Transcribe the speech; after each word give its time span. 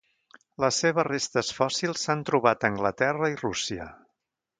Les 0.63 0.77
seves 0.83 1.05
restes 1.07 1.51
fòssils 1.57 2.05
s'han 2.07 2.23
trobat 2.31 2.65
a 2.65 2.71
Anglaterra 2.73 3.31
i 3.35 3.37
Rússia. 3.43 3.87